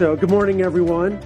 [0.00, 1.20] So, good morning, everyone.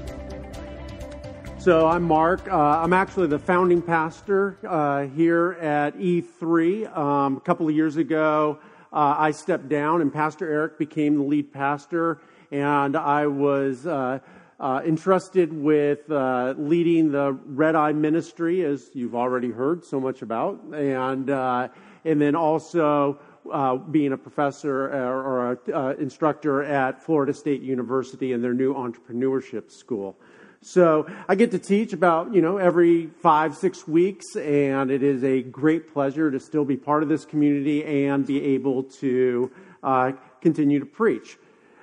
[1.60, 2.50] So, I'm Mark.
[2.50, 6.98] Uh, I'm actually the founding pastor uh, here at E3.
[6.98, 8.58] Um, a couple of years ago,
[8.92, 12.20] uh, I stepped down, and Pastor Eric became the lead pastor,
[12.50, 14.18] and I was uh,
[14.58, 20.20] uh, entrusted with uh, leading the Red Eye Ministry, as you've already heard so much
[20.20, 23.20] about, and and then also
[23.52, 28.74] uh, being a professor or, an uh, instructor at Florida State University and their new
[28.74, 30.16] entrepreneurship school.
[30.60, 35.22] So I get to teach about, you know, every five, six weeks, and it is
[35.22, 39.50] a great pleasure to still be part of this community and be able to
[39.82, 41.36] uh, continue to preach.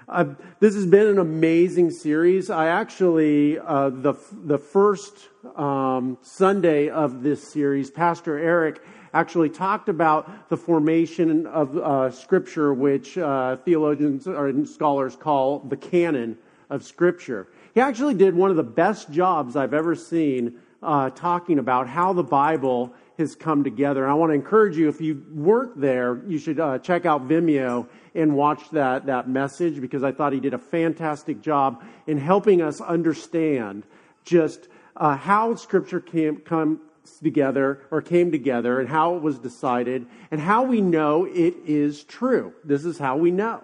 [0.09, 0.25] Uh,
[0.59, 2.49] this has been an amazing series.
[2.49, 8.81] I actually, uh, the, the first um, Sunday of this series, Pastor Eric
[9.13, 15.77] actually talked about the formation of uh, Scripture, which uh, theologians or scholars call the
[15.77, 16.37] canon
[16.69, 17.47] of Scripture.
[17.73, 22.13] He actually did one of the best jobs I've ever seen uh, talking about how
[22.13, 24.03] the Bible has come together.
[24.03, 27.27] And I want to encourage you, if you weren't there, you should uh, check out
[27.27, 32.17] Vimeo and watch that, that message because I thought he did a fantastic job in
[32.17, 33.83] helping us understand
[34.23, 36.81] just uh, how Scripture came, come,
[37.23, 42.03] together or came together and how it was decided and how we know it is
[42.03, 42.53] true.
[42.63, 43.63] This is how we know.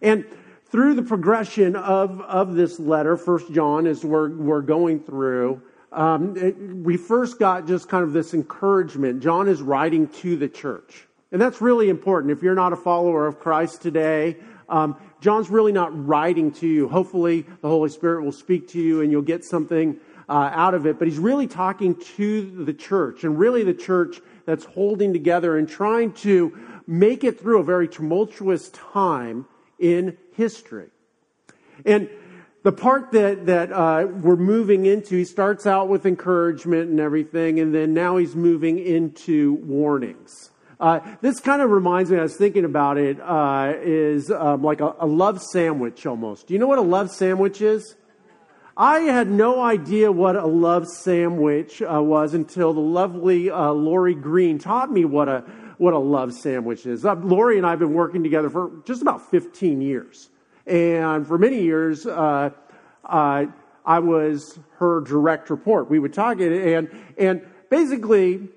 [0.00, 0.24] And
[0.66, 6.36] through the progression of, of this letter, First John, as we're, we're going through, um,
[6.36, 9.22] it, we first got just kind of this encouragement.
[9.22, 11.06] John is writing to the church.
[11.30, 12.32] And that's really important.
[12.32, 14.36] If you're not a follower of Christ today,
[14.68, 16.88] um, John's really not writing to you.
[16.88, 19.98] Hopefully, the Holy Spirit will speak to you and you'll get something
[20.32, 24.18] uh, out of it, but he's really talking to the church and really the church
[24.46, 29.44] that's holding together and trying to make it through a very tumultuous time
[29.78, 30.88] in history.
[31.84, 32.08] And
[32.62, 37.60] the part that, that uh, we're moving into, he starts out with encouragement and everything,
[37.60, 40.50] and then now he's moving into warnings.
[40.80, 44.80] Uh, this kind of reminds me, I was thinking about it, uh, is um, like
[44.80, 46.46] a, a love sandwich almost.
[46.46, 47.96] Do you know what a love sandwich is?
[48.76, 54.14] I had no idea what a love sandwich uh, was until the lovely uh, Lori
[54.14, 55.44] Green taught me what a
[55.76, 57.04] what a love sandwich is.
[57.04, 60.30] Uh, Lori and I have been working together for just about 15 years,
[60.66, 62.50] and for many years, uh,
[63.04, 63.44] uh,
[63.84, 65.90] I was her direct report.
[65.90, 68.48] We would talk, and and basically,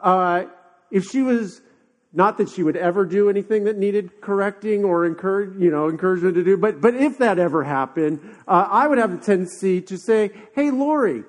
[0.00, 0.44] uh,
[0.92, 1.62] if she was
[2.12, 6.34] not that she would ever do anything that needed correcting or encourage, you know, encouragement
[6.34, 9.96] to do, but, but if that ever happened, uh, I would have a tendency to
[9.96, 11.24] say, hey, Lori,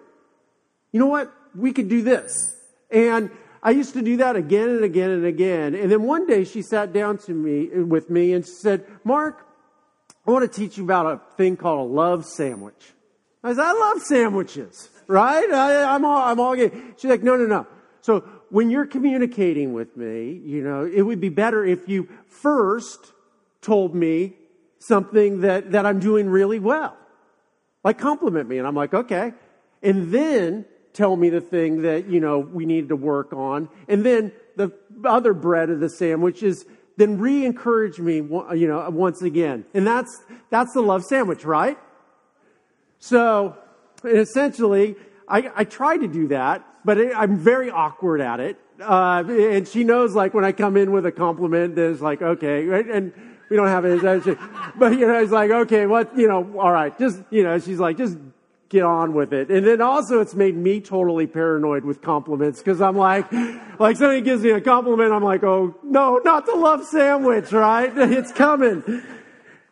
[0.92, 1.32] you know what?
[1.56, 2.56] We could do this.
[2.92, 5.74] And I used to do that again and again and again.
[5.74, 9.48] And then one day she sat down to me with me and she said, Mark,
[10.28, 12.92] I want to teach you about a thing called a love sandwich.
[13.42, 15.50] I said, I love sandwiches, right?
[15.50, 16.94] I, am all, I'm all game.
[16.98, 17.68] She's like, no, no, no.
[18.02, 23.12] So when you're communicating with me, you know, it would be better if you first
[23.62, 24.36] told me
[24.78, 26.96] something that, that I'm doing really well.
[27.84, 28.60] Like compliment me.
[28.60, 29.34] And I'm like, okay.
[29.82, 33.70] And then tell me the thing that, you know, we need to work on.
[33.88, 34.72] And then the
[35.04, 36.64] other bread of the sandwich is
[36.96, 39.66] then re-encourage me, you know, once again.
[39.74, 40.22] And that's,
[40.52, 41.80] that's the love sandwich, right?
[43.00, 43.58] So
[44.06, 44.96] essentially,
[45.28, 48.58] I, I try to do that, but it, I'm very awkward at it.
[48.82, 52.66] Uh, and she knows, like, when I come in with a compliment, there's like, okay,
[52.66, 52.88] right?
[52.88, 53.14] And
[53.50, 54.02] we don't have it.
[54.76, 57.80] But, you know, it's like, okay, what, you know, all right, just, you know, she's
[57.80, 58.18] like, just
[58.74, 59.52] get on with it.
[59.52, 63.32] And then also it's made me totally paranoid with compliments because I'm like,
[63.80, 67.94] like somebody gives me a compliment, I'm like, oh, no, not the love sandwich, right?
[68.14, 68.84] It's coming.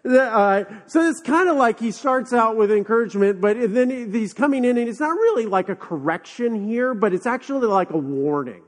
[0.03, 4.66] Uh, so it's kind of like he starts out with encouragement, but then he's coming
[4.66, 8.64] in and it's not really like a correction here, but it's actually like a warning.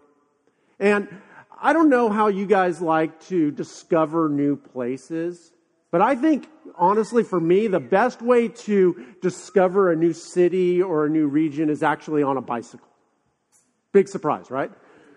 [0.80, 1.08] And
[1.60, 5.52] I don't know how you guys like to discover new places,
[5.92, 11.06] but I think, honestly, for me, the best way to discover a new city or
[11.06, 12.88] a new region is actually on a bicycle.
[13.92, 14.72] Big surprise, right?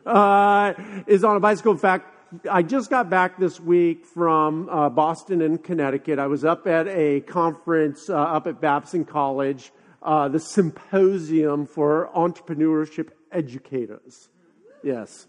[0.05, 0.75] Uh,
[1.07, 1.73] is on a bicycle.
[1.73, 2.16] In fact,
[2.51, 6.19] I just got back this week from uh, Boston and Connecticut.
[6.19, 9.73] I was up at a conference uh, up at Babson College,
[10.03, 14.29] uh, the Symposium for Entrepreneurship Educators.
[14.83, 15.27] Yes.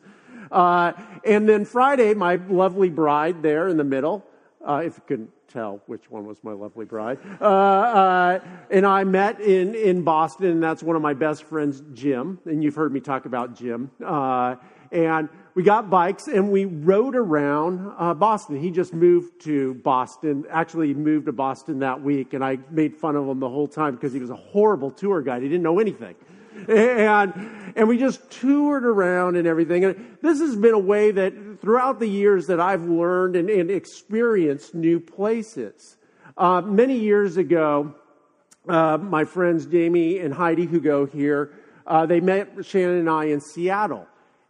[0.51, 0.93] Uh,
[1.25, 4.25] and then Friday, my lovely bride there in the middle,
[4.67, 8.39] uh, if you couldn't tell which one was my lovely bride, uh,
[8.69, 12.39] and I met in, in Boston, and that's one of my best friends, Jim.
[12.45, 13.91] And you've heard me talk about Jim.
[13.99, 18.61] and we got bikes and we rode around uh, Boston.
[18.61, 20.45] He just moved to Boston.
[20.51, 23.67] Actually, he moved to Boston that week, and I made fun of him the whole
[23.67, 25.41] time because he was a horrible tour guide.
[25.41, 26.15] He didn't know anything.
[26.67, 29.85] And, and we just toured around and everything.
[29.85, 33.69] And this has been a way that throughout the years that I've learned and, and
[33.69, 35.97] experienced new places.
[36.35, 37.93] Uh, many years ago,
[38.67, 41.53] uh, my friends Jamie and Heidi, who go here,
[41.85, 44.07] uh, they met Shannon and I in Seattle.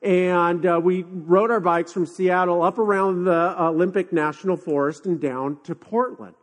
[0.07, 5.19] And uh, we rode our bikes from Seattle up around the Olympic National Forest and
[5.19, 6.33] down to Portland.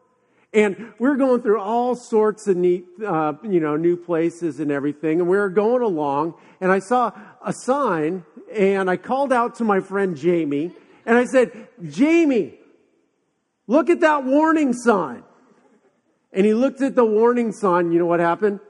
[0.53, 4.71] And we are going through all sorts of neat, uh, you know, new places and
[4.71, 5.19] everything.
[5.19, 7.13] And we were going along, and I saw
[7.43, 8.25] a sign,
[8.55, 10.71] and I called out to my friend Jamie,
[11.07, 12.59] and I said, Jamie,
[13.67, 15.23] look at that warning sign.
[16.35, 17.93] And he looked at the warning sign.
[17.93, 18.61] You know what happened?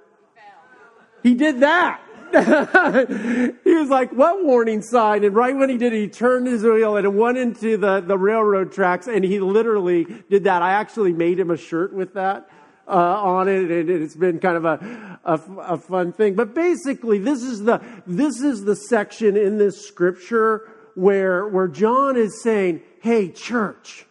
[1.25, 2.01] He did that.
[3.65, 5.25] he was like, what warning sign?
[5.25, 8.19] And right when he did he turned his wheel and it went into the, the
[8.19, 10.63] railroad tracks and he literally did that.
[10.63, 12.49] I actually made him a shirt with that.
[12.87, 15.41] Uh, on it, and it's been kind of a, a,
[15.73, 16.35] a fun thing.
[16.35, 22.19] But basically, this is the this is the section in this scripture where where John
[22.19, 24.05] is saying, "Hey, church,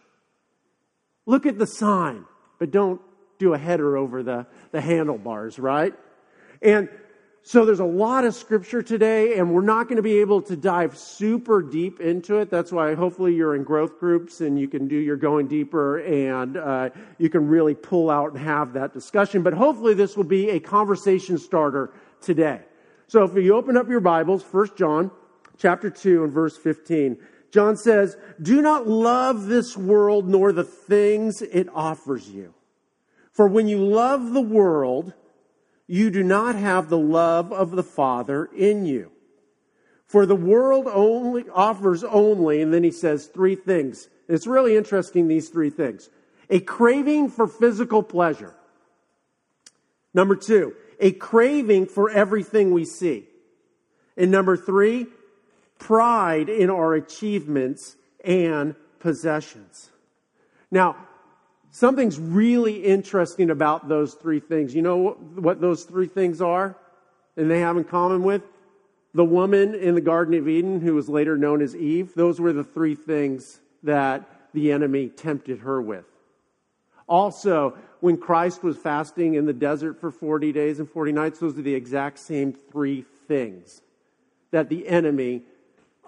[1.24, 2.24] look at the sign,
[2.58, 3.00] but don't
[3.38, 5.94] do a header over the the handlebars, right?"
[6.60, 6.88] And
[7.46, 10.56] so there's a lot of scripture today, and we're not going to be able to
[10.56, 12.48] dive super deep into it.
[12.48, 16.56] That's why hopefully you're in growth groups and you can do your going deeper and
[16.56, 16.88] uh,
[17.18, 19.42] you can really pull out and have that discussion.
[19.42, 21.92] But hopefully this will be a conversation starter
[22.22, 22.62] today.
[23.08, 25.10] So if you open up your Bibles, 1 John
[25.58, 27.18] chapter 2 and verse 15,
[27.50, 32.54] John says, Do not love this world nor the things it offers you.
[33.32, 35.12] For when you love the world,
[35.86, 39.10] you do not have the love of the Father in you.
[40.06, 44.08] For the world only offers only, and then he says three things.
[44.28, 46.08] It's really interesting, these three things.
[46.50, 48.54] A craving for physical pleasure.
[50.12, 53.26] Number two, a craving for everything we see.
[54.16, 55.06] And number three,
[55.78, 59.90] pride in our achievements and possessions.
[60.70, 60.96] Now,
[61.74, 64.76] Something's really interesting about those three things.
[64.76, 66.76] You know what those three things are?
[67.36, 68.42] And they have in common with?
[69.12, 72.52] The woman in the Garden of Eden, who was later known as Eve, those were
[72.52, 76.04] the three things that the enemy tempted her with.
[77.08, 81.58] Also, when Christ was fasting in the desert for 40 days and 40 nights, those
[81.58, 83.82] are the exact same three things
[84.52, 85.42] that the enemy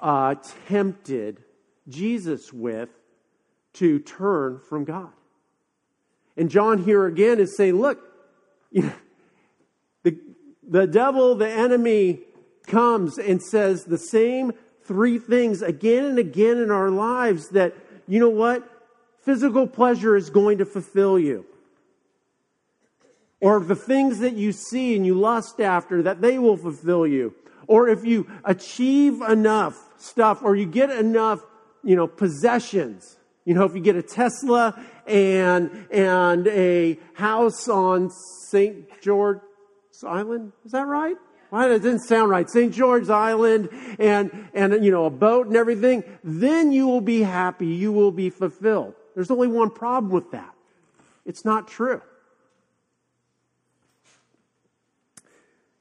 [0.00, 0.36] uh,
[0.68, 1.42] tempted
[1.88, 2.88] Jesus with
[3.72, 5.10] to turn from God.
[6.36, 7.98] And John here again is saying, look,
[8.72, 10.18] the,
[10.68, 12.20] the devil, the enemy,
[12.66, 14.52] comes and says the same
[14.82, 17.74] three things again and again in our lives that,
[18.06, 18.68] you know what?
[19.22, 21.46] Physical pleasure is going to fulfill you.
[23.40, 27.34] Or the things that you see and you lust after, that they will fulfill you.
[27.66, 31.40] Or if you achieve enough stuff or you get enough,
[31.82, 33.16] you know, possessions,
[33.46, 38.10] you know, if you get a Tesla and, and a house on
[38.48, 39.00] St.
[39.00, 39.38] George
[40.04, 41.16] Island, is that right?
[41.50, 42.50] Why that didn't sound right.
[42.50, 42.74] St.
[42.74, 43.68] George Island
[44.00, 47.68] and, and, you know, a boat and everything, then you will be happy.
[47.68, 48.94] You will be fulfilled.
[49.14, 50.52] There's only one problem with that.
[51.24, 52.02] It's not true.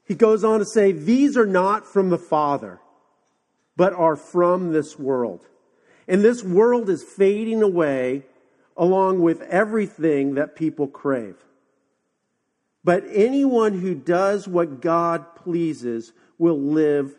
[0.08, 2.80] He goes on to say, These are not from the Father,
[3.76, 5.48] but are from this world.
[6.08, 8.24] And this world is fading away
[8.78, 11.36] along with everything that people crave.
[12.84, 17.16] But anyone who does what God pleases will live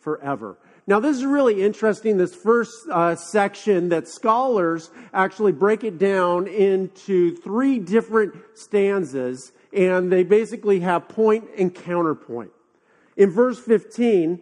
[0.00, 0.58] forever.
[0.86, 2.16] Now, this is really interesting.
[2.16, 10.12] This first uh, section that scholars actually break it down into three different stanzas, and
[10.12, 12.52] they basically have point and counterpoint.
[13.16, 14.40] In verse 15,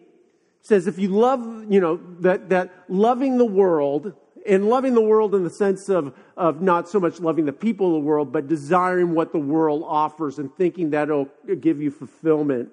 [0.65, 4.15] says if you love, you know, that, that loving the world,
[4.47, 7.89] and loving the world in the sense of, of not so much loving the people
[7.89, 11.29] of the world, but desiring what the world offers and thinking that it'll
[11.61, 12.71] give you fulfillment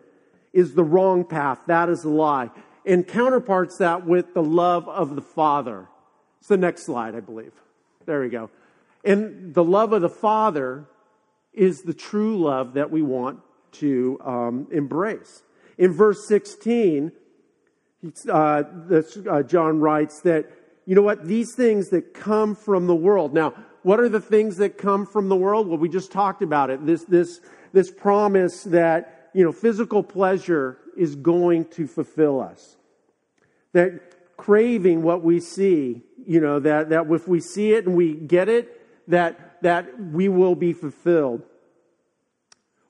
[0.54, 1.60] is the wrong path.
[1.68, 2.50] That is a lie.
[2.86, 5.88] And counterparts that with the love of the Father.
[6.40, 7.54] It's the next slide, I believe.
[8.06, 8.50] There we go.
[9.06, 10.88] And the love of the Father
[11.54, 13.40] is the true love that we want
[13.74, 15.44] to um, embrace.
[15.78, 17.12] In verse 16,
[18.30, 20.52] uh, this, uh, John writes that,
[20.86, 23.34] you know what, these things that come from the world.
[23.34, 23.54] Now,
[23.84, 25.68] what are the things that come from the world?
[25.68, 26.86] Well, we just talked about it.
[26.86, 27.40] This, this,
[27.74, 32.78] this promise that, you know, physical pleasure is going to fulfill us.
[33.74, 38.14] That craving what we see, you know, that, that if we see it and we
[38.14, 41.44] get it, that, that we will be fulfilled.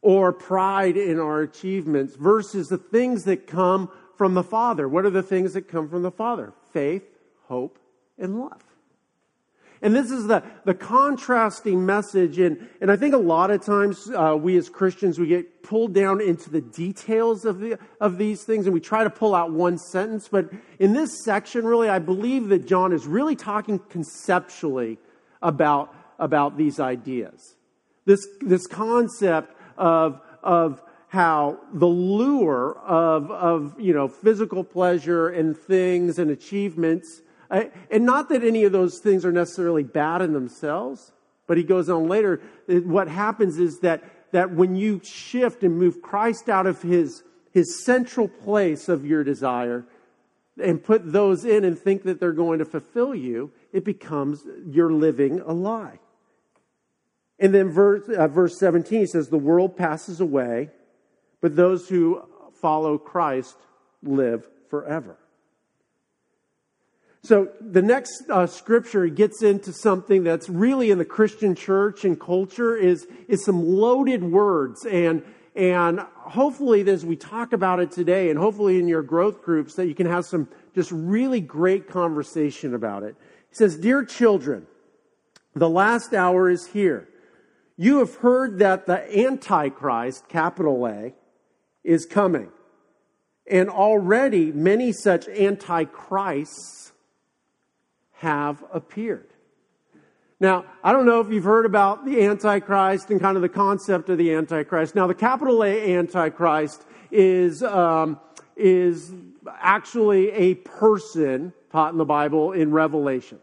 [0.02, 3.92] Or pride in our achievements versus the things that come
[4.22, 4.88] from the Father.
[4.88, 6.54] What are the things that come from the Father?
[6.74, 7.02] Faith,
[7.48, 7.80] hope,
[8.20, 8.64] and love.
[9.82, 12.38] And this is the, the contrasting message.
[12.38, 15.96] And, and I think a lot of times uh, we as Christians, we get pulled
[15.96, 19.52] down into the details of, the, of these things and we try to pull out
[19.52, 20.28] one sentence.
[20.28, 25.00] But in this section, really, I believe that John is really talking conceptually
[25.42, 27.56] about, about these ideas.
[28.06, 30.80] This, this concept of, of
[31.12, 38.30] how the lure of, of you know, physical pleasure and things and achievements and not
[38.30, 41.12] that any of those things are necessarily bad in themselves,
[41.48, 42.42] but he goes on later.
[42.68, 47.84] What happens is that, that when you shift and move Christ out of his, his
[47.84, 49.86] central place of your desire
[50.62, 54.94] and put those in and think that they're going to fulfill you, it becomes you're
[54.94, 56.00] living a lie.
[57.38, 60.70] And then verse, uh, verse 17 says, The world passes away,
[61.42, 62.24] but those who
[62.62, 63.58] follow Christ
[64.04, 65.18] live forever.
[67.24, 72.20] So the next uh, scripture gets into something that's really in the Christian church and
[72.20, 74.86] culture is, is some loaded words.
[74.86, 75.24] And,
[75.56, 79.88] and hopefully as we talk about it today and hopefully in your growth groups that
[79.88, 83.16] you can have some just really great conversation about it.
[83.50, 84.66] He says, Dear children,
[85.54, 87.08] the last hour is here.
[87.78, 91.14] You have heard that the Antichrist, capital A,
[91.84, 92.50] is coming.
[93.50, 96.92] And already many such antichrists
[98.14, 99.28] have appeared.
[100.40, 104.10] Now, I don't know if you've heard about the Antichrist and kind of the concept
[104.10, 104.96] of the Antichrist.
[104.96, 108.20] Now, the capital A Antichrist is, um,
[108.56, 109.12] is
[109.60, 113.40] actually a person taught in the Bible in Revelation.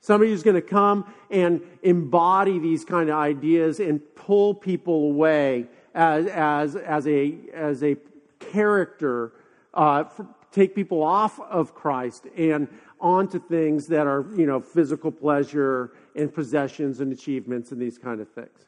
[0.00, 5.66] Somebody who's going to come and embody these kind of ideas and pull people away
[5.94, 7.96] as, as, as, a, as a
[8.38, 9.32] character,
[9.74, 10.04] uh,
[10.52, 12.68] take people off of Christ and
[13.00, 18.20] onto things that are, you know, physical pleasure and possessions and achievements and these kind
[18.20, 18.66] of things.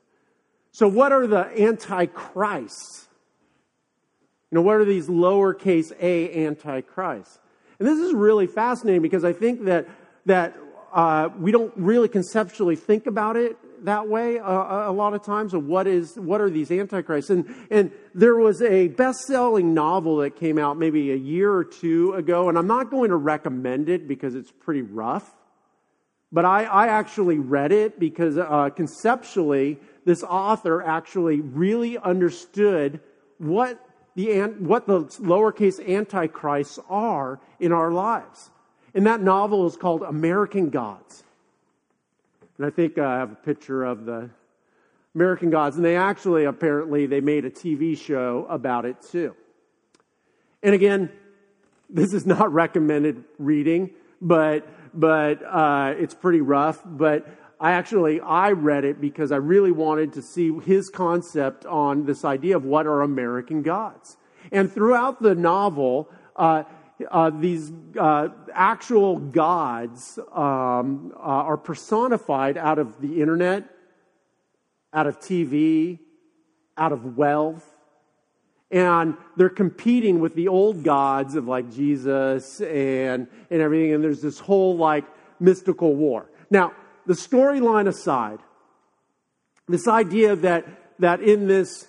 [0.73, 3.09] So, what are the antichrists?
[4.51, 7.39] You know, what are these lowercase a antichrists?
[7.79, 9.89] And this is really fascinating because I think that
[10.27, 10.57] that
[10.93, 15.55] uh, we don't really conceptually think about it that way uh, a lot of times
[15.55, 17.31] of what is what are these antichrists?
[17.31, 22.13] And and there was a best-selling novel that came out maybe a year or two
[22.15, 25.35] ago and i'm not going to recommend it because it's pretty rough
[26.31, 33.01] but i, I actually read it because uh, conceptually this author actually really understood
[33.39, 33.79] what
[34.15, 38.51] the what the lowercase antichrists are in our lives.
[38.95, 41.25] And that novel is called american gods
[42.63, 44.31] and I think uh, I have a picture of the
[45.17, 45.75] American Gods.
[45.75, 49.35] And they actually, apparently, they made a TV show about it too.
[50.63, 51.11] And again,
[51.91, 53.91] this is not recommended reading,
[54.21, 56.81] but but uh, it's pretty rough.
[56.85, 57.27] But
[57.59, 62.25] I actually I read it because I really wanted to see his concept on this
[62.25, 64.17] idea of what are American gods.
[64.53, 66.63] And throughout the novel, uh,
[67.11, 73.65] uh, these uh, actual gods um, uh, are personified out of the internet,
[74.93, 75.99] out of TV,
[76.77, 77.69] out of wealth.
[78.71, 83.93] And they're competing with the old gods of like Jesus and, and everything.
[83.93, 85.05] And there's this whole like
[85.39, 86.31] mystical war.
[86.51, 86.73] Now,
[87.07, 88.39] the storyline aside,
[89.69, 90.67] this idea that,
[91.01, 91.87] that in this,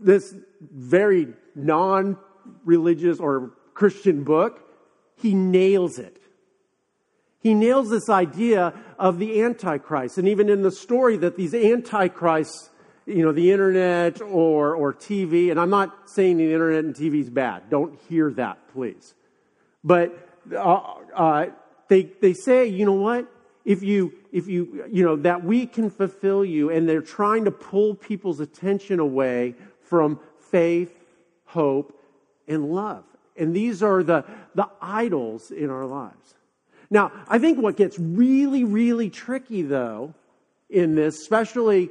[0.00, 2.18] this very non
[2.64, 4.66] religious or Christian book,
[5.16, 6.16] he nails it.
[7.40, 10.16] He nails this idea of the Antichrist.
[10.16, 12.70] And even in the story that these Antichrists,
[13.04, 17.20] you know, the internet or, or TV, and I'm not saying the internet and TV
[17.20, 17.68] is bad.
[17.68, 19.14] Don't hear that, please.
[19.84, 20.80] But uh,
[21.14, 21.46] uh,
[21.88, 23.30] they, they say, you know what?
[23.66, 27.50] If you, if you, you know, that we can fulfill you, and they're trying to
[27.50, 30.18] pull people's attention away from
[30.50, 30.96] faith,
[31.44, 32.00] hope,
[32.48, 33.04] and love.
[33.38, 34.24] And these are the,
[34.54, 36.34] the idols in our lives.
[36.90, 40.14] Now, I think what gets really, really tricky, though,
[40.70, 41.90] in this, especially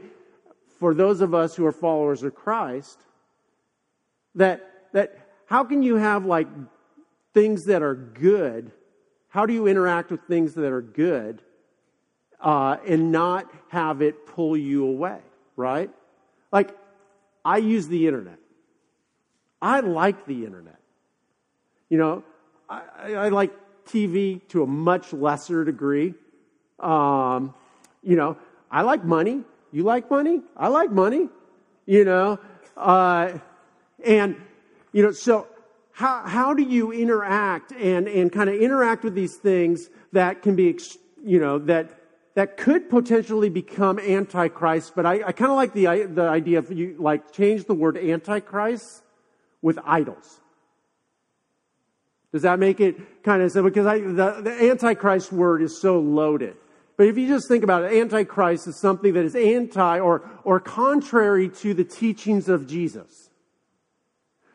[0.79, 2.99] for those of us who are followers of Christ,
[4.35, 6.47] that, that how can you have like
[7.33, 8.71] things that are good?
[9.29, 11.41] How do you interact with things that are good
[12.39, 15.19] uh, and not have it pull you away,
[15.55, 15.89] right?
[16.51, 16.75] Like,
[17.43, 18.39] I use the internet.
[19.61, 20.79] I like the internet.
[21.89, 22.23] You know,
[22.67, 23.51] I, I like
[23.85, 26.15] TV to a much lesser degree.
[26.79, 27.53] Um,
[28.01, 28.37] you know,
[28.71, 29.43] I like money.
[29.71, 30.41] You like money?
[30.57, 31.29] I like money.
[31.85, 32.39] You know,
[32.75, 33.33] uh,
[34.03, 34.35] and
[34.91, 35.47] you know, so
[35.91, 40.55] how how do you interact and and kind of interact with these things that can
[40.55, 40.79] be,
[41.23, 41.91] you know, that
[42.33, 44.93] that could potentially become antichrist?
[44.95, 47.97] But I, I kind of like the the idea of you like change the word
[47.97, 49.03] antichrist
[49.61, 50.41] with idols.
[52.35, 53.69] Does that make it kind of simple?
[53.69, 56.57] Because I, the, the antichrist word is so loaded.
[56.97, 60.59] But if you just think about it, Antichrist is something that is anti or, or
[60.59, 63.29] contrary to the teachings of Jesus.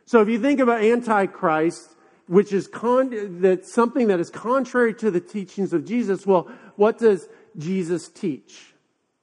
[0.04, 1.96] So if you think about Antichrist,
[2.26, 6.98] which is con- that something that is contrary to the teachings of Jesus, well, what
[6.98, 8.74] does Jesus teach?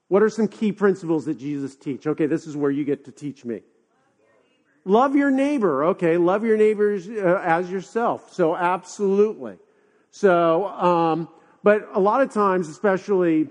[0.07, 2.07] What are some key principles that Jesus teach?
[2.07, 3.61] Okay, this is where you get to teach me.
[4.87, 5.83] Love your neighbor.
[5.83, 8.33] Okay, love your neighbors uh, as yourself.
[8.33, 9.57] So absolutely.
[10.11, 11.27] So, um,
[11.61, 13.49] but a lot of times, especially,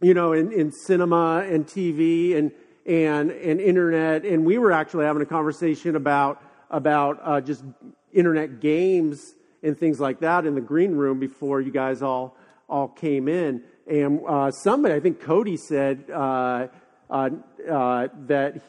[0.00, 2.52] you know, in, in cinema and TV and,
[2.86, 7.64] and, and internet, and we were actually having a conversation about, about uh, just
[8.12, 9.34] internet games
[9.64, 12.36] and things like that in the green room before you guys all,
[12.68, 13.60] all came in.
[13.88, 16.68] And uh, somebody, I think Cody said uh,
[17.10, 17.30] uh,
[17.68, 18.62] uh that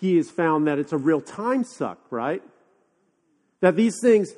[0.00, 2.42] he has found that it's a real time suck, right?
[3.60, 4.32] That these things,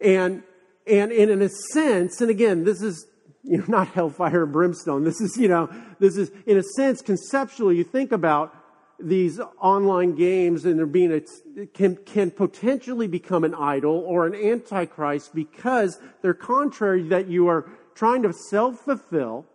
[0.00, 0.42] and
[0.86, 3.06] and, and in a sense, and again, this is
[3.44, 5.04] you know, not hellfire and brimstone.
[5.04, 8.54] This is, you know, this is, in a sense, conceptually, you think about
[8.98, 14.34] these online games and they're being, a, can, can potentially become an idol or an
[14.34, 19.46] antichrist because they're contrary that you are trying to self fulfill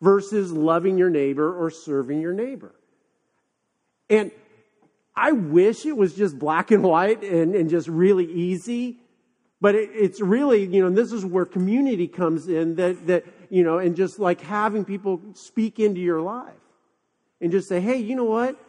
[0.00, 2.74] versus loving your neighbor or serving your neighbor.
[4.10, 4.32] And
[5.16, 8.98] I wish it was just black and white and, and just really easy.
[9.60, 13.62] But it, it's really, you know, this is where community comes in that, that, you
[13.62, 16.52] know, and just like having people speak into your life
[17.40, 18.60] and just say, hey, you know what?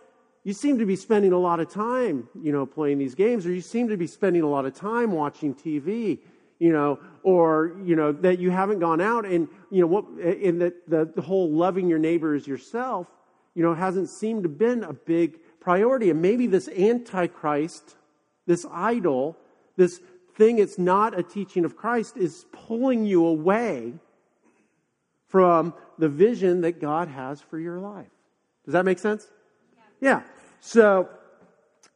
[0.44, 3.52] You seem to be spending a lot of time, you know, playing these games, or
[3.52, 6.20] you seem to be spending a lot of time watching TV,
[6.60, 10.62] you know, or, you know, that you haven't gone out and, you know, what, and
[10.62, 13.08] that the, the whole loving your neighbor as yourself,
[13.56, 16.12] you know, hasn't seemed to been a big priority.
[16.12, 17.96] And maybe this antichrist,
[18.46, 19.36] this idol,
[19.76, 20.00] this
[20.36, 23.94] thing it's not a teaching of Christ is pulling you away
[25.28, 28.14] from the vision that God has for your life.
[28.64, 29.28] Does that make sense?
[30.00, 30.10] Yeah.
[30.10, 30.22] yeah.
[30.60, 31.10] So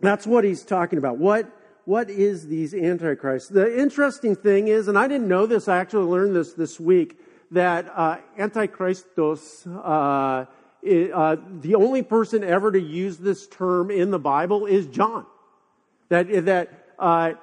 [0.02, 1.18] that's what he's talking about.
[1.18, 1.56] What
[1.86, 3.50] what is these antichrists?
[3.50, 7.20] The interesting thing is, and I didn't know this, I actually learned this this week,
[7.52, 10.46] that uh, antichristos, uh,
[10.84, 15.26] uh, the only person ever to use this term in the Bible is John.
[16.10, 17.34] That, that uh,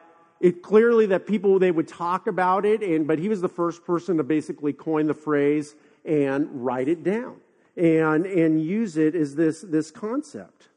[0.40, 3.84] it clearly that people they would talk about it and but he was the first
[3.84, 7.36] person to basically coin the phrase and write it down
[7.76, 10.68] and and use it as this this concept.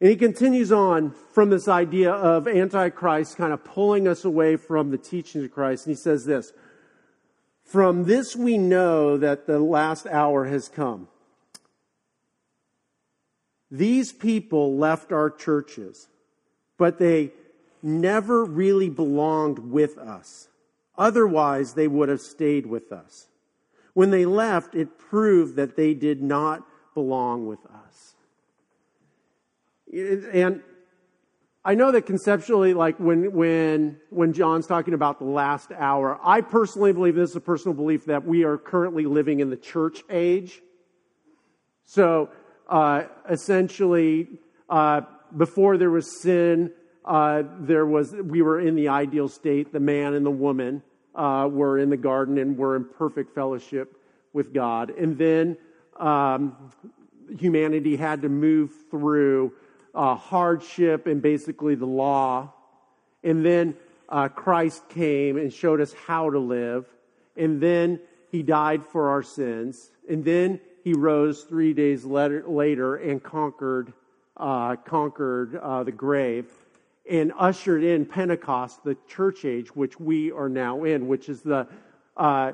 [0.00, 4.90] And he continues on from this idea of antichrist kind of pulling us away from
[4.90, 5.86] the teachings of christ.
[5.86, 6.52] And he says this
[7.64, 11.08] from this we know that the last hour has come
[13.70, 16.08] these people left our churches
[16.78, 17.32] but they
[17.82, 20.48] never really belonged with us.
[20.96, 23.26] Otherwise, they would have stayed with us.
[23.92, 28.14] When they left, it proved that they did not belong with us.
[29.92, 30.62] And
[31.64, 36.40] I know that conceptually, like when, when, when John's talking about the last hour, I
[36.40, 40.02] personally believe this is a personal belief that we are currently living in the church
[40.10, 40.62] age.
[41.84, 42.30] So,
[42.68, 44.28] uh, essentially,
[44.68, 45.02] uh,
[45.36, 46.72] before there was sin,
[47.04, 49.72] uh, there was we were in the ideal state.
[49.72, 50.82] The man and the woman
[51.14, 53.96] uh, were in the garden and were in perfect fellowship
[54.32, 54.90] with God.
[54.90, 55.56] And then
[55.98, 56.54] um,
[57.38, 59.52] humanity had to move through
[59.94, 62.52] uh, hardship and basically the law.
[63.24, 63.74] And then
[64.08, 66.86] uh, Christ came and showed us how to live.
[67.36, 68.00] And then
[68.30, 69.90] he died for our sins.
[70.08, 73.92] And then he rose three days later and conquered,
[74.38, 76.50] uh, conquered uh, the grave
[77.10, 81.68] and ushered in Pentecost, the church age, which we are now in, which is the
[82.16, 82.52] uh,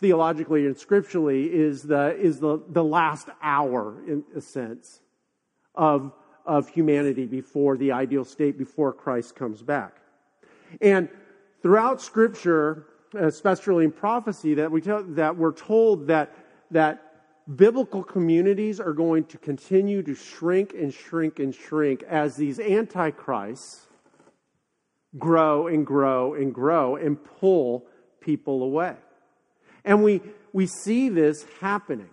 [0.00, 5.00] theologically and scripturally is the is the, the last hour in a sense
[5.74, 6.12] of
[6.46, 9.96] of humanity before the ideal state before Christ comes back.
[10.80, 11.10] And
[11.60, 16.34] throughout scripture, especially in prophecy, that we tell, that we're told that
[16.70, 17.05] that
[17.54, 23.86] biblical communities are going to continue to shrink and shrink and shrink as these antichrists
[25.18, 27.86] grow and grow and grow and pull
[28.20, 28.96] people away.
[29.84, 30.20] And we,
[30.52, 32.10] we see this happening.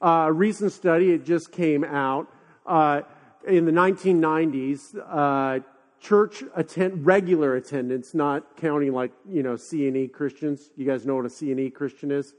[0.00, 2.28] Uh, a recent study, it just came out.
[2.64, 3.02] Uh,
[3.46, 5.60] in the 1990s, uh,
[5.98, 10.70] church attend, regular attendance, not counting like, you know, C&E Christians.
[10.76, 12.34] You guys know what a C&E Christian is?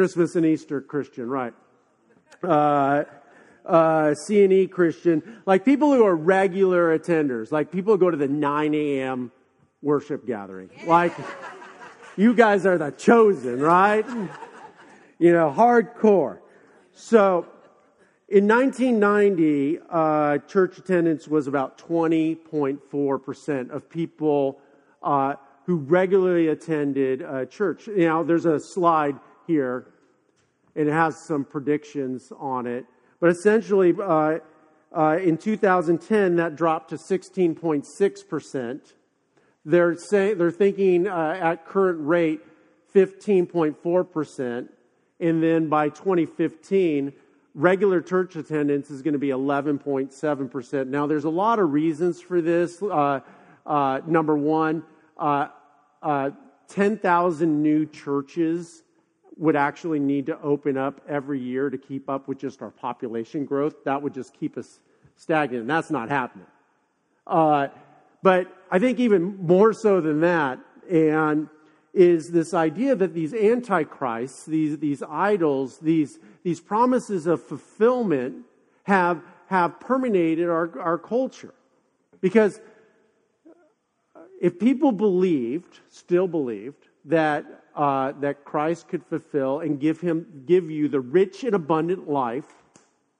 [0.00, 1.52] Christmas and Easter Christian, right.
[2.42, 3.04] Uh,
[3.66, 8.26] uh, C&E Christian, like people who are regular attenders, like people who go to the
[8.26, 9.30] 9 a.m.
[9.82, 10.70] worship gathering.
[10.86, 11.12] Like,
[12.16, 14.06] you guys are the chosen, right?
[15.18, 16.38] You know, hardcore.
[16.94, 17.46] So,
[18.26, 24.62] in 1990, uh, church attendance was about 20.4% of people
[25.02, 25.34] uh,
[25.66, 27.86] who regularly attended uh, church.
[27.86, 29.16] Now, there's a slide
[29.50, 29.86] here,
[30.76, 32.86] and it has some predictions on it.
[33.18, 34.38] But essentially, uh,
[34.96, 38.80] uh, in 2010, that dropped to 16.6%.
[39.64, 42.40] They're, say, they're thinking uh, at current rate
[42.94, 44.68] 15.4%.
[45.18, 47.12] And then by 2015,
[47.54, 50.86] regular church attendance is going to be 11.7%.
[50.86, 52.80] Now, there's a lot of reasons for this.
[52.82, 53.20] Uh,
[53.66, 54.84] uh, number one,
[55.18, 55.48] uh,
[56.02, 56.30] uh
[56.68, 58.84] 10,000 new churches
[59.36, 63.44] would actually need to open up every year to keep up with just our population
[63.44, 63.74] growth.
[63.84, 64.80] That would just keep us
[65.16, 66.46] stagnant, and that's not happening.
[67.26, 67.68] Uh,
[68.22, 70.58] but I think even more so than that,
[70.90, 71.48] and
[71.92, 78.44] is this idea that these antichrists, these, these idols, these, these promises of fulfillment
[78.84, 81.54] have, have permeated our, our culture.
[82.20, 82.60] Because
[84.40, 90.70] if people believed, still believed, that, uh, that Christ could fulfill and give, him, give
[90.70, 92.50] you the rich and abundant life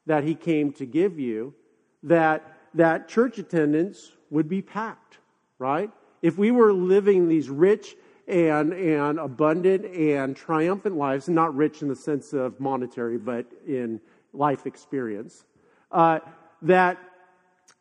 [0.07, 1.55] that he came to give you,
[2.03, 2.43] that,
[2.75, 5.19] that church attendance would be packed,
[5.59, 5.91] right?
[6.23, 11.89] If we were living these rich and, and abundant and triumphant lives, not rich in
[11.89, 14.01] the sense of monetary, but in
[14.33, 15.45] life experience,
[15.91, 16.21] uh,
[16.63, 16.99] that,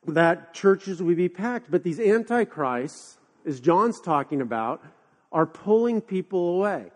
[0.08, 1.69] that churches would be packed.
[1.69, 4.84] But these antichrists, as John's talking about,
[5.32, 6.92] are pulling people away.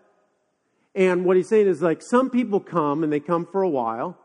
[0.96, 4.18] And what he's saying is like some people come and they come for a while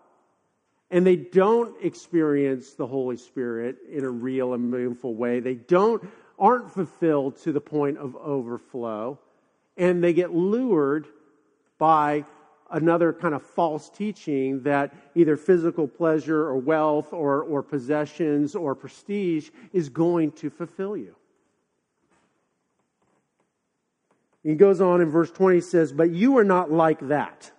[0.91, 5.41] and they don't experience the Holy Spirit in a real and meaningful way.
[5.41, 6.03] They don't
[6.39, 9.19] aren't fulfilled to the point of overflow,
[9.77, 11.07] and they get lured
[11.79, 12.25] by
[12.71, 18.75] another kind of false teaching that either physical pleasure or wealth or, or possessions or
[18.75, 21.15] prestige is going to fulfill you.
[24.43, 27.51] He goes on in verse 20, says, But you are not like that.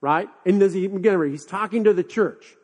[0.00, 0.28] Right?
[0.44, 2.56] And does he, again, he's talking to the church.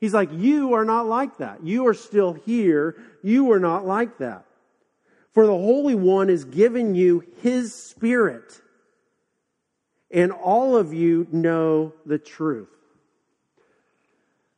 [0.00, 1.64] He's like, You are not like that.
[1.64, 2.96] You are still here.
[3.22, 4.44] You are not like that.
[5.32, 8.60] For the Holy One is giving you His Spirit,
[10.10, 12.70] and all of you know the truth.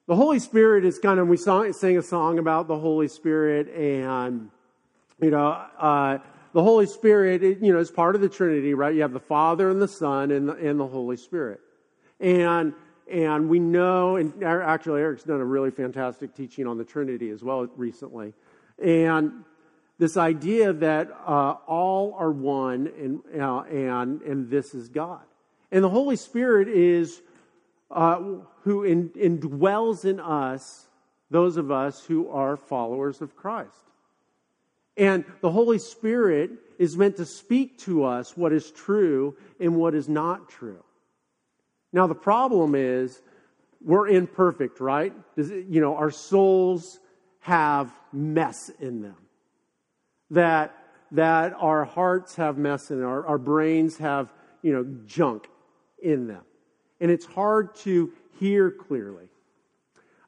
[0.06, 4.50] The Holy Spirit is kind of, we sang a song about the Holy Spirit, and,
[5.20, 6.18] you know, uh,
[6.58, 8.92] the Holy Spirit, you know, is part of the Trinity, right?
[8.92, 11.60] You have the Father and the Son and the, and the Holy Spirit.
[12.18, 12.72] And,
[13.08, 17.44] and we know, and actually Eric's done a really fantastic teaching on the Trinity as
[17.44, 18.34] well recently.
[18.82, 19.44] And
[20.00, 25.22] this idea that uh, all are one and, uh, and, and this is God.
[25.70, 27.22] And the Holy Spirit is
[27.88, 28.20] uh,
[28.62, 30.88] who in, indwells in us,
[31.30, 33.87] those of us who are followers of Christ.
[34.98, 39.94] And the Holy Spirit is meant to speak to us what is true and what
[39.94, 40.82] is not true.
[41.92, 43.22] Now, the problem is
[43.80, 45.14] we're imperfect, right?
[45.36, 46.98] It, you know, our souls
[47.40, 49.16] have mess in them
[50.30, 50.76] that,
[51.12, 54.32] that our hearts have mess in our, our brains have,
[54.62, 55.48] you know, junk
[56.02, 56.42] in them.
[57.00, 59.28] And it's hard to hear clearly.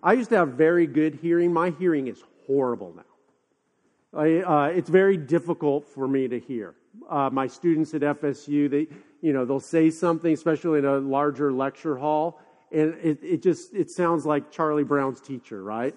[0.03, 1.53] I used to have very good hearing.
[1.53, 3.03] My hearing is horrible now.
[4.13, 6.75] I, uh, it's very difficult for me to hear.
[7.09, 8.89] Uh, my students at FSU, they,
[9.21, 12.41] you know, they'll say something, especially in a larger lecture hall,
[12.73, 15.95] and it, it just it sounds like Charlie Brown's teacher, right?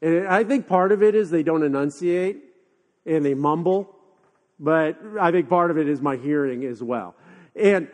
[0.00, 2.42] And I think part of it is they don't enunciate
[3.06, 3.94] and they mumble,
[4.58, 7.14] but I think part of it is my hearing as well.
[7.54, 7.88] And,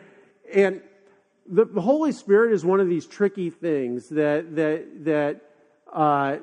[0.53, 0.81] and
[1.47, 5.41] the, Holy Spirit is one of these tricky things that, that, that
[5.91, 6.37] uh,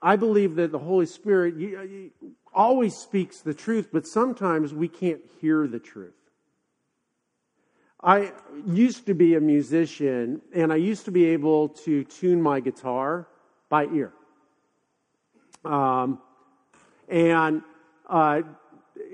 [0.00, 4.88] I believe that the Holy Spirit you, you always speaks the truth, but sometimes we
[4.88, 6.14] can't hear the truth.
[8.00, 8.32] I
[8.64, 13.26] used to be a musician, and I used to be able to tune my guitar
[13.68, 14.12] by ear.
[15.64, 16.20] Um,
[17.08, 17.62] and
[18.08, 18.42] uh,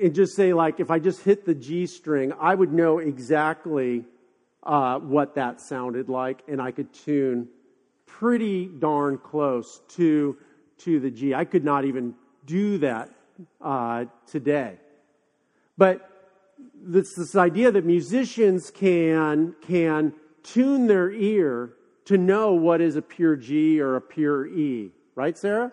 [0.02, 4.04] and just say, like, if I just hit the G string, I would know exactly
[4.62, 7.48] uh, what that sounded like, and I could tune
[8.06, 10.36] pretty darn close to,
[10.78, 11.34] to the G.
[11.34, 12.14] I could not even
[12.46, 13.10] do that
[13.60, 14.76] uh, today.
[15.76, 16.08] But
[16.74, 23.02] this, this idea that musicians can, can tune their ear to know what is a
[23.02, 24.90] pure G or a pure E.
[25.14, 25.72] Right, Sarah?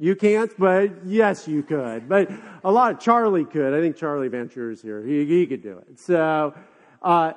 [0.00, 2.08] You can't, but yes, you could.
[2.08, 2.30] But
[2.62, 3.74] a lot of Charlie could.
[3.74, 5.02] I think Charlie Ventura is here.
[5.02, 5.98] He, he could do it.
[5.98, 6.54] So,
[7.02, 7.32] uh,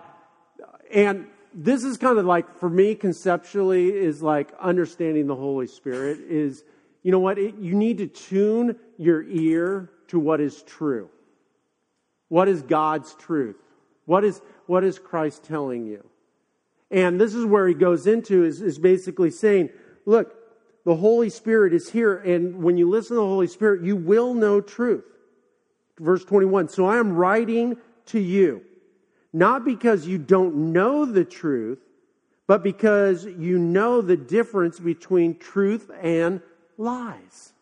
[0.94, 6.20] and this is kind of like for me conceptually is like understanding the Holy Spirit
[6.20, 6.64] is
[7.04, 11.10] you know what it, you need to tune your ear to what is true.
[12.28, 13.58] What is God's truth?
[14.06, 16.06] What is what is Christ telling you?
[16.92, 19.70] And this is where he goes into is, is basically saying,
[20.06, 20.36] look,
[20.84, 24.34] the Holy Spirit is here, and when you listen to the Holy Spirit, you will
[24.34, 25.06] know truth.
[26.00, 28.64] Verse 21 So I am writing to you,
[29.34, 31.80] not because you don't know the truth,
[32.48, 36.42] but because you know the difference between truth and
[36.78, 37.54] lies.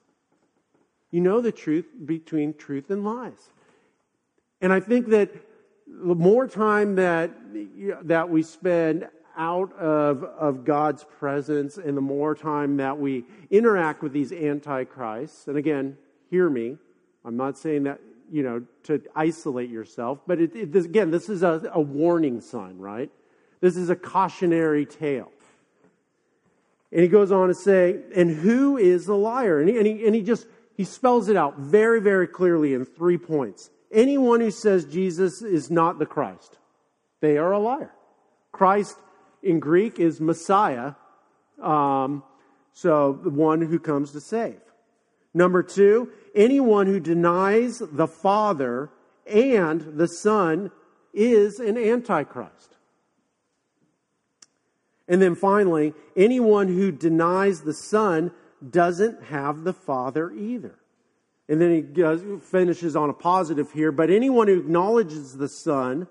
[1.11, 3.49] You know the truth between truth and lies.
[4.61, 5.31] And I think that
[5.87, 7.31] the more time that,
[8.03, 14.03] that we spend out of, of God's presence and the more time that we interact
[14.03, 15.97] with these antichrists, and again,
[16.29, 16.77] hear me,
[17.23, 21.29] I'm not saying that, you know, to isolate yourself, but it, it, this, again, this
[21.29, 23.09] is a, a warning sign, right?
[23.61, 25.31] This is a cautionary tale.
[26.91, 29.59] And he goes on to say, and who is the liar?
[29.59, 32.85] And he, and he, and he just, he spells it out very, very clearly in
[32.85, 33.69] three points.
[33.91, 36.57] Anyone who says Jesus is not the Christ,
[37.21, 37.91] they are a liar.
[38.51, 38.97] Christ
[39.43, 40.93] in Greek is Messiah,
[41.61, 42.23] um,
[42.73, 44.61] so the one who comes to save.
[45.39, 48.89] Number two, anyone who denies the Father
[49.25, 50.69] and the Son
[51.13, 52.75] is an antichrist.
[55.07, 58.31] And then finally, anyone who denies the Son
[58.69, 60.75] doesn't have the Father either.
[61.47, 66.09] And then he goes, finishes on a positive here, but anyone who acknowledges the Son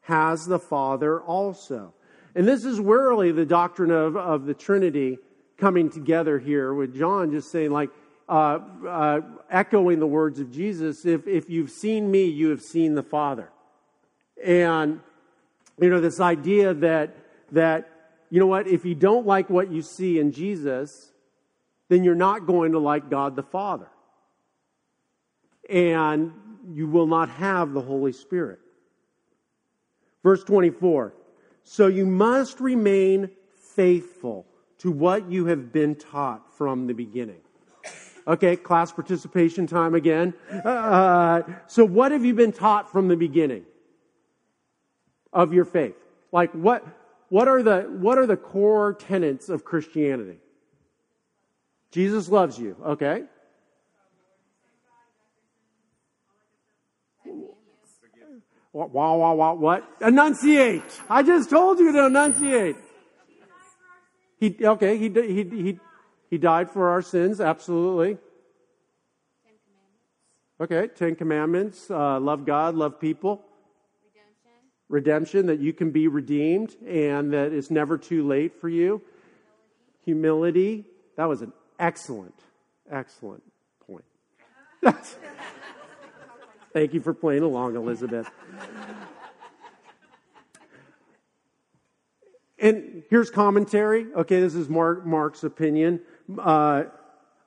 [0.00, 1.92] has the Father also.
[2.34, 5.18] And this is really the doctrine of, of the Trinity
[5.58, 7.90] coming together here with John just saying, like,
[8.32, 12.94] uh, uh, echoing the words of Jesus if, if you've seen me, you have seen
[12.94, 13.50] the Father.
[14.42, 15.00] And,
[15.78, 17.14] you know, this idea that,
[17.50, 17.90] that,
[18.30, 21.12] you know what, if you don't like what you see in Jesus,
[21.90, 23.88] then you're not going to like God the Father.
[25.68, 26.32] And
[26.72, 28.60] you will not have the Holy Spirit.
[30.22, 31.12] Verse 24
[31.64, 33.30] so you must remain
[33.76, 34.46] faithful
[34.78, 37.42] to what you have been taught from the beginning.
[38.26, 40.34] Okay, class participation time again.
[40.64, 43.64] Uh, so, what have you been taught from the beginning
[45.32, 45.96] of your faith?
[46.30, 46.86] Like, what,
[47.28, 50.38] what, are the, what are the core tenets of Christianity?
[51.90, 53.24] Jesus loves you, okay?
[58.72, 59.86] What, wow, wow, what?
[60.00, 60.82] Enunciate.
[61.08, 62.76] I just told you to enunciate.
[64.40, 65.78] He, okay, he, he, he,
[66.32, 68.16] he died for our sins, absolutely.
[70.58, 71.90] Okay, Ten Commandments.
[71.90, 73.44] Uh, love God, love people.
[74.02, 74.50] Redemption.
[74.88, 79.02] Redemption, that you can be redeemed and that it's never too late for you.
[80.06, 80.86] Humility.
[81.18, 82.40] That was an excellent,
[82.90, 83.42] excellent
[83.86, 84.06] point.
[86.72, 88.30] Thank you for playing along, Elizabeth.
[92.58, 94.06] and here's commentary.
[94.14, 96.00] Okay, this is Mark, Mark's opinion.
[96.38, 96.84] Uh,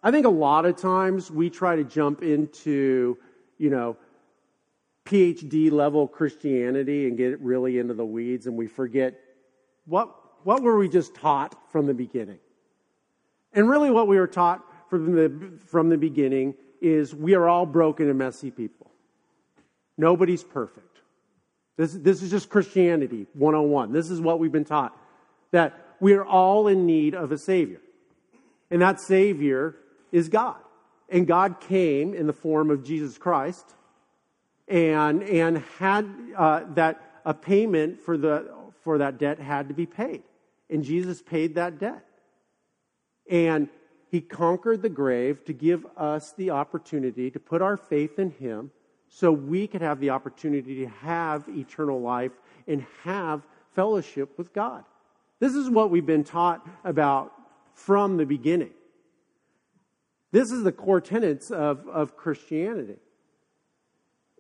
[0.04, 3.18] I think a lot of times we try to jump into,
[3.58, 3.98] you know,
[5.06, 9.20] PhD level Christianity and get really into the weeds, and we forget
[9.86, 12.40] what what were we just taught from the beginning.
[13.54, 17.66] And really, what we were taught from the from the beginning is we are all
[17.66, 18.92] broken and messy people.
[19.98, 21.00] Nobody's perfect.
[21.78, 23.92] This, this is just Christianity 101.
[23.92, 24.98] This is what we've been taught
[25.52, 27.80] that we are all in need of a Savior.
[28.70, 29.76] And that Savior
[30.12, 30.58] is God.
[31.10, 33.76] And God came in the form of Jesus Christ
[34.68, 38.50] and, and had uh, that a payment for, the,
[38.84, 40.24] for that debt had to be paid.
[40.70, 42.06] And Jesus paid that debt.
[43.30, 43.70] And
[44.10, 48.72] he conquered the grave to give us the opportunity to put our faith in him
[49.10, 52.32] so we could have the opportunity to have eternal life
[52.68, 54.84] and have fellowship with God.
[55.40, 57.34] This is what we've been taught about
[57.76, 58.72] from the beginning.
[60.32, 62.98] This is the core tenets of, of Christianity.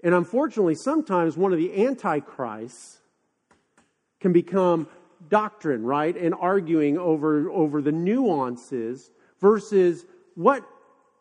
[0.03, 2.97] And unfortunately, sometimes one of the antichrists
[4.19, 4.87] can become
[5.29, 6.15] doctrine, right?
[6.15, 10.63] And arguing over, over the nuances versus what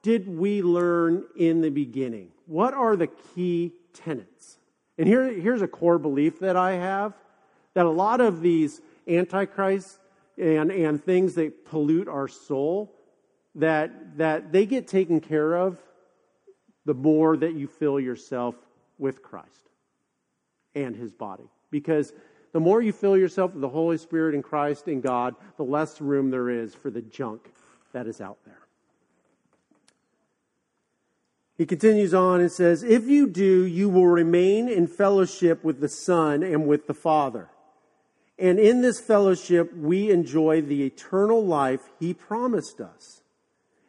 [0.03, 2.29] did we learn in the beginning?
[2.46, 4.59] What are the key tenets?
[4.98, 7.14] And here, here's a core belief that I have
[7.74, 9.98] that a lot of these antichrists
[10.38, 12.92] and, and things that pollute our soul,
[13.55, 15.79] that, that they get taken care of
[16.85, 18.55] the more that you fill yourself
[18.99, 19.49] with Christ
[20.75, 21.49] and his body.
[21.70, 22.12] Because
[22.53, 26.01] the more you fill yourself with the Holy Spirit and Christ and God, the less
[26.01, 27.51] room there is for the junk
[27.92, 28.59] that is out there.
[31.57, 35.88] He continues on and says, If you do, you will remain in fellowship with the
[35.88, 37.49] Son and with the Father.
[38.38, 43.23] And in this fellowship, we enjoy the eternal life he promised us.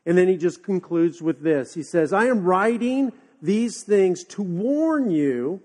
[0.06, 4.42] And then he just concludes with this He says, I am writing these things to
[4.42, 5.62] warn you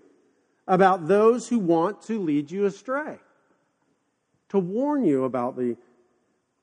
[0.66, 3.19] about those who want to lead you astray.
[4.51, 5.77] To warn you about the.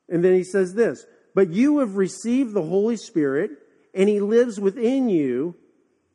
[0.10, 3.52] And then he says this, but you have received the Holy Spirit,
[3.94, 5.56] and he lives within you,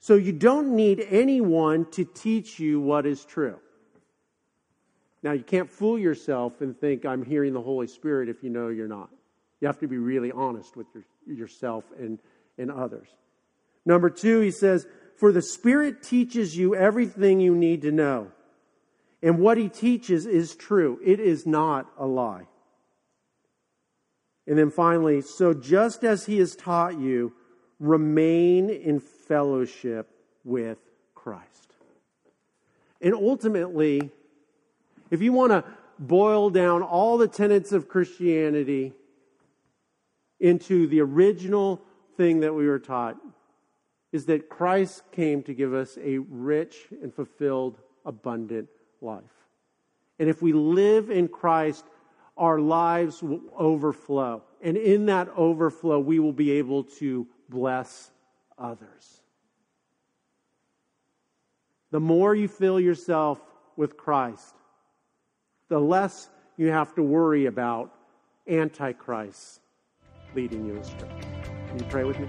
[0.01, 3.59] so you don't need anyone to teach you what is true.
[5.23, 8.69] Now, you can't fool yourself and think, I'm hearing the Holy Spirit if you know
[8.69, 9.11] you're not.
[9.61, 12.19] You have to be really honest with your, yourself and,
[12.59, 13.09] and others.
[13.87, 18.33] Number two, he says, For the Spirit teaches you everything you need to know.
[19.23, 22.47] And what he teaches is true, it is not a lie.
[24.49, 27.33] And then finally, so just as he has taught you,
[27.79, 30.11] remain in fellowship
[30.43, 30.79] with
[31.15, 31.75] Christ.
[33.01, 34.11] And ultimately,
[35.13, 35.63] if you want to
[35.99, 38.95] boil down all the tenets of Christianity
[40.41, 41.83] into the original
[42.17, 43.19] thing that we were taught,
[44.11, 48.69] is that Christ came to give us a rich and fulfilled, abundant
[49.03, 49.23] life.
[50.19, 51.85] And if we live in Christ,
[52.39, 54.43] our lives will overflow.
[54.63, 58.11] And in that overflow, we will be able to bless
[58.57, 59.21] others.
[61.91, 63.39] The more you fill yourself
[63.77, 64.55] with Christ,
[65.73, 67.91] the less you have to worry about
[68.47, 69.61] antichrist
[70.35, 71.09] leading you astray.
[71.67, 72.29] Can you pray with me?